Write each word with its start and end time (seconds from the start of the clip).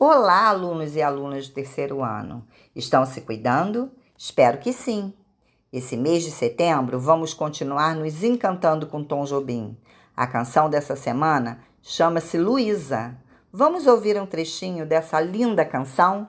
Olá, 0.00 0.46
alunos 0.50 0.94
e 0.94 1.02
alunas 1.02 1.48
do 1.48 1.54
terceiro 1.54 2.04
ano. 2.04 2.46
Estão 2.72 3.04
se 3.04 3.20
cuidando? 3.22 3.90
Espero 4.16 4.58
que 4.58 4.72
sim. 4.72 5.12
Esse 5.72 5.96
mês 5.96 6.22
de 6.22 6.30
setembro 6.30 7.00
vamos 7.00 7.34
continuar 7.34 7.96
nos 7.96 8.22
encantando 8.22 8.86
com 8.86 9.02
Tom 9.02 9.24
Jobim. 9.24 9.76
A 10.16 10.24
canção 10.24 10.70
dessa 10.70 10.94
semana 10.94 11.58
chama-se 11.82 12.38
Luísa. 12.38 13.16
Vamos 13.52 13.88
ouvir 13.88 14.16
um 14.22 14.24
trechinho 14.24 14.86
dessa 14.86 15.20
linda 15.20 15.64
canção? 15.64 16.28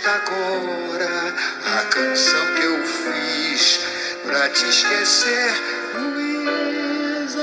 Escuta 0.00 0.12
agora 0.12 1.34
a 1.78 1.84
canção 1.90 2.54
que 2.54 2.62
eu 2.62 2.86
fiz 2.86 3.80
pra 4.24 4.48
te 4.48 4.66
esquecer, 4.66 5.52
Luísa. 5.94 7.42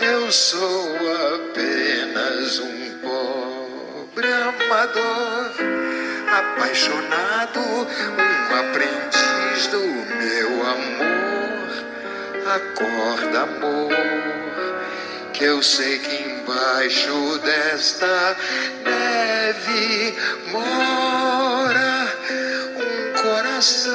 Eu 0.00 0.32
sou 0.32 0.96
apenas 1.34 2.60
um 2.60 2.98
pobre 2.98 4.26
amador, 4.32 5.52
apaixonado, 6.32 7.60
um 7.60 8.56
aprendiz 8.60 9.66
do 9.66 9.80
meu 10.16 10.66
amor. 10.66 11.68
Acorda, 12.54 13.42
amor 13.42 14.53
que 15.34 15.42
eu 15.42 15.60
sei 15.60 15.98
que 15.98 16.14
embaixo 16.14 17.40
desta 17.40 18.36
neve 18.84 20.14
mora 20.52 22.06
um 22.78 23.20
coração. 23.20 23.92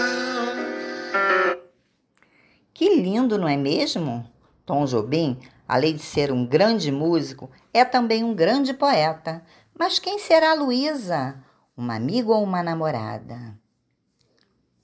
Que 2.73 2.93
lindo, 2.95 3.37
não 3.37 3.47
é 3.47 3.55
mesmo? 3.55 4.29
Tom 4.65 4.83
Jobim, 4.83 5.39
além 5.65 5.95
de 5.95 6.01
ser 6.01 6.29
um 6.29 6.45
grande 6.45 6.91
músico, 6.91 7.49
é 7.73 7.85
também 7.85 8.21
um 8.21 8.35
grande 8.35 8.73
poeta. 8.73 9.41
Mas 9.77 9.97
quem 9.97 10.19
será 10.19 10.53
Luísa? 10.53 11.41
Uma 11.75 11.95
amiga 11.95 12.31
ou 12.31 12.43
uma 12.43 12.61
namorada? 12.61 13.57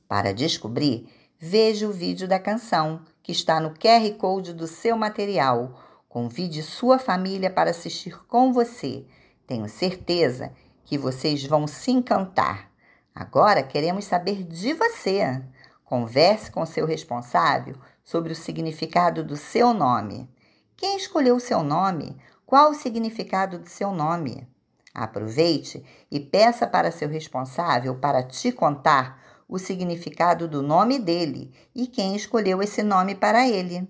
Para 0.08 0.34
descobrir, 0.34 1.10
veja 1.38 1.86
o 1.86 1.92
vídeo 1.92 2.30
da 2.30 2.40
canção, 2.40 3.02
que 3.22 3.34
está 3.34 3.60
no 3.60 3.72
QR 3.72 4.10
Code 4.18 4.54
do 4.54 4.68
seu 4.68 4.96
material 4.96 5.82
Convide 6.16 6.64
sua 6.64 6.98
família 6.98 7.50
para 7.50 7.72
assistir 7.72 8.18
com 8.28 8.54
você. 8.54 9.06
Tenho 9.46 9.68
certeza 9.68 10.54
que 10.86 10.98
vocês 10.98 11.44
vão 11.44 11.68
se 11.68 11.92
encantar. 11.92 12.72
Agora 13.14 13.62
queremos 13.62 14.06
saber 14.06 14.44
de 14.44 14.72
você. 14.72 15.44
Converse 15.84 16.50
com 16.50 16.66
seu 16.66 16.86
responsável 16.86 17.76
sobre 18.02 18.32
o 18.32 18.36
significado 18.36 19.26
do 19.26 19.36
seu 19.36 19.74
nome. 19.74 20.30
Quem 20.78 20.96
escolheu 20.96 21.36
o 21.36 21.42
seu 21.42 21.62
nome? 21.62 22.16
Qual 22.46 22.72
o 22.72 22.76
significado 22.76 23.60
do 23.60 23.68
seu 23.68 23.92
nome? 23.92 24.48
Aproveite 24.94 25.84
e 26.10 26.18
peça 26.18 26.66
para 26.66 26.94
seu 26.94 27.10
responsável 27.10 27.94
para 27.94 28.24
te 28.24 28.54
contar 28.54 29.22
o 29.50 29.60
significado 29.60 30.48
do 30.48 30.62
nome 30.62 30.98
dele 30.98 31.54
e 31.76 31.86
quem 31.88 32.16
escolheu 32.16 32.62
esse 32.62 32.82
nome 32.82 33.16
para 33.16 33.46
ele. 33.46 33.86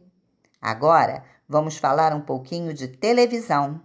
Agora, 0.59 1.23
vamos 1.47 1.77
falar 1.77 2.13
um 2.13 2.21
pouquinho 2.21 2.73
de 2.73 2.87
televisão. 2.87 3.81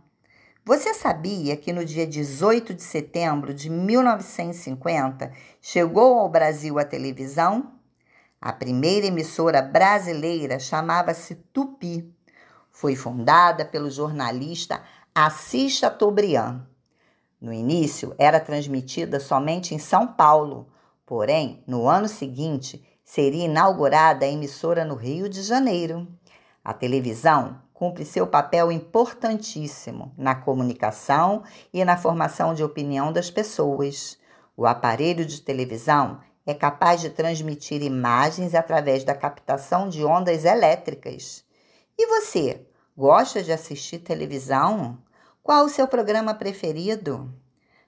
Você 0.65 0.95
sabia 0.95 1.57
que 1.57 1.73
no 1.73 1.85
dia 1.85 2.07
18 2.07 2.75
de 2.75 2.83
setembro 2.83 3.53
de 3.55 3.71
1950 3.71 5.33
chegou 5.61 6.19
ao 6.19 6.29
Brasil 6.29 6.79
a 6.79 6.85
televisão? 6.85 7.73
A 8.41 8.53
primeira 8.53 9.07
emissora 9.07 9.61
brasileira 9.61 10.59
chamava-se 10.59 11.35
Tupi. 11.35 12.15
Foi 12.71 12.95
fundada 12.95 13.65
pelo 13.65 13.91
jornalista 13.91 14.83
Assis 15.15 15.73
Chateaubriand. 15.73 16.63
No 17.41 17.53
início, 17.53 18.15
era 18.19 18.39
transmitida 18.39 19.19
somente 19.19 19.75
em 19.75 19.79
São 19.79 20.07
Paulo, 20.07 20.69
porém, 21.07 21.65
no 21.67 21.89
ano 21.89 22.07
seguinte, 22.07 22.87
seria 23.03 23.47
inaugurada 23.47 24.25
a 24.25 24.29
emissora 24.29 24.85
no 24.85 24.95
Rio 24.95 25.29
de 25.29 25.43
Janeiro. 25.43 26.07
A 26.63 26.75
televisão 26.75 27.61
cumpre 27.73 28.05
seu 28.05 28.27
papel 28.27 28.71
importantíssimo 28.71 30.13
na 30.17 30.35
comunicação 30.35 31.43
e 31.73 31.83
na 31.85 31.97
formação 31.97 32.53
de 32.53 32.63
opinião 32.63 33.11
das 33.11 33.31
pessoas. 33.31 34.19
O 34.55 34.67
aparelho 34.67 35.25
de 35.25 35.41
televisão 35.41 36.21
é 36.45 36.53
capaz 36.53 37.01
de 37.01 37.09
transmitir 37.09 37.83
imagens 37.83 38.55
através 38.55 39.05
da 39.05 39.15
captação 39.15 39.89
de 39.89 40.05
ondas 40.05 40.45
elétricas. 40.45 41.45
E 41.97 42.07
você, 42.07 42.67
gosta 42.97 43.43
de 43.43 43.53
assistir 43.53 44.01
televisão? 44.01 44.99
Qual 45.43 45.65
o 45.65 45.71
seu 45.71 45.89
programa 45.89 46.35
preferido? 46.35 47.33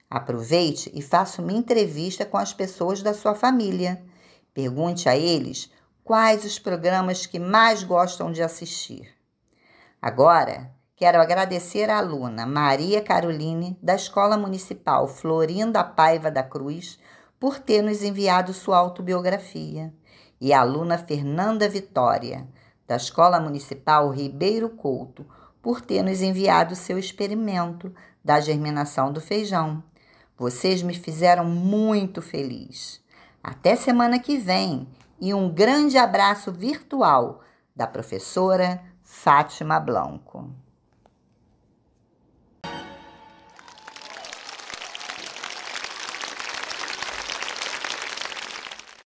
Aproveite 0.09 0.91
e 0.95 1.01
faça 1.01 1.41
uma 1.41 1.53
entrevista 1.53 2.25
com 2.25 2.37
as 2.37 2.53
pessoas 2.53 3.03
da 3.03 3.13
sua 3.13 3.35
família. 3.35 4.03
Pergunte 4.53 5.07
a 5.07 5.15
eles 5.15 5.69
quais 6.03 6.43
os 6.43 6.59
programas 6.59 7.25
que 7.25 7.39
mais 7.39 7.83
gostam 7.83 8.31
de 8.31 8.41
assistir. 8.41 9.07
Agora, 10.01 10.69
quero 10.95 11.21
agradecer 11.21 11.89
à 11.89 11.97
aluna 11.97 12.45
Maria 12.45 13.01
Caroline, 13.01 13.77
da 13.81 13.95
Escola 13.95 14.37
Municipal 14.37 15.07
Florinda 15.07 15.83
Paiva 15.83 16.29
da 16.29 16.43
Cruz, 16.43 16.99
por 17.39 17.59
ter 17.59 17.81
nos 17.81 18.03
enviado 18.03 18.53
sua 18.53 18.77
autobiografia, 18.77 19.93
e 20.39 20.51
à 20.51 20.59
aluna 20.59 20.97
Fernanda 20.97 21.69
Vitória, 21.69 22.47
da 22.85 22.97
Escola 22.97 23.39
Municipal 23.39 24.09
Ribeiro 24.09 24.69
Couto, 24.69 25.25
por 25.61 25.79
ter 25.79 26.03
nos 26.03 26.21
enviado 26.21 26.75
seu 26.75 26.99
experimento 26.99 27.93
da 28.23 28.41
germinação 28.41 29.11
do 29.11 29.21
feijão. 29.21 29.81
Vocês 30.37 30.81
me 30.81 30.93
fizeram 30.93 31.45
muito 31.45 32.21
feliz. 32.21 33.01
Até 33.41 33.75
semana 33.77 34.19
que 34.19 34.37
vem 34.37 34.87
e 35.19 35.33
um 35.33 35.49
grande 35.49 35.97
abraço 35.97 36.51
virtual 36.51 37.41
da 37.75 37.87
professora 37.87 38.81
Fátima 39.01 39.79
Blanco. 39.79 40.62